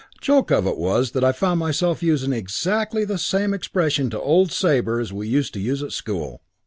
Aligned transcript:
Joke 0.19 0.49
of 0.51 0.65
it 0.65 0.79
was 0.79 1.11
that 1.11 1.23
I 1.23 1.31
found 1.31 1.59
myself 1.59 2.01
using 2.01 2.33
exactly 2.33 3.05
the 3.05 3.19
same 3.19 3.53
expression 3.53 4.09
to 4.09 4.19
old 4.19 4.51
Sabre 4.51 4.99
as 4.99 5.13
we 5.13 5.27
used 5.27 5.53
to 5.53 5.59
use 5.59 5.83
at 5.83 5.91
school. 5.91 6.41